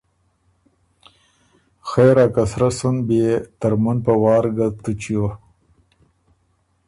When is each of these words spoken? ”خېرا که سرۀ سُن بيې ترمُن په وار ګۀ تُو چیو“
”خېرا 1.87 2.25
که 2.33 2.43
سرۀ 2.51 2.69
سُن 2.77 2.95
بيې 3.07 3.29
ترمُن 3.59 3.97
په 4.05 4.13
وار 4.21 4.45
ګۀ 4.55 4.67
تُو 4.81 4.91
چیو“ 5.01 5.25